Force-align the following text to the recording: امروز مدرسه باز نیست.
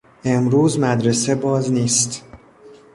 امروز 0.25 0.79
مدرسه 0.79 1.35
باز 1.35 1.71
نیست. 1.71 2.23